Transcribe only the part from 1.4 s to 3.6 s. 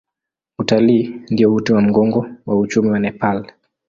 uti wa mgongo wa uchumi wa Nepal.